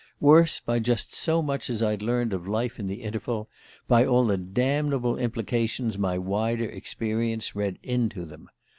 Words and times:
Worse 0.19 0.59
by 0.59 0.79
just 0.79 1.13
so 1.13 1.43
much 1.43 1.69
as 1.69 1.83
I'd 1.83 2.01
learned 2.01 2.33
of 2.33 2.47
life 2.47 2.79
in 2.79 2.87
the 2.87 3.03
interval; 3.03 3.47
by 3.87 4.03
all 4.03 4.25
the 4.25 4.35
damnable 4.35 5.15
implications 5.19 5.95
my 5.95 6.17
wider 6.17 6.65
experience 6.65 7.55
read 7.55 7.77
into 7.83 8.25
them. 8.25 8.49